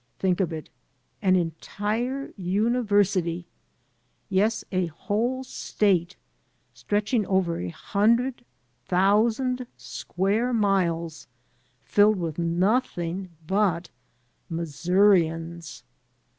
[0.17, 0.71] Think of it,
[1.21, 3.45] an entire university,
[4.29, 6.15] yes, a whole State,
[6.73, 8.43] stretching over a himdred
[8.87, 11.27] thousand square miles,
[11.83, 13.91] filled with nothing but
[14.49, 15.83] Missourians!